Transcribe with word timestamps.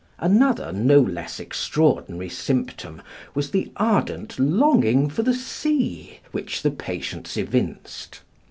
Another 0.17 0.71
no 0.71 0.99
less 0.99 1.39
extraordinary 1.39 2.27
symptom 2.27 3.03
was 3.35 3.51
the 3.51 3.71
ardent 3.75 4.39
longing 4.39 5.11
for 5.11 5.21
the 5.21 5.35
sea 5.35 6.17
which 6.31 6.63
the 6.63 6.71
patients 6.71 7.37
evinced. 7.37 8.21